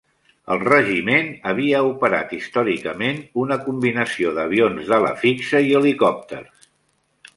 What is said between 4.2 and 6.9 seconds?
d'avions d'ala fixa i helicòpters.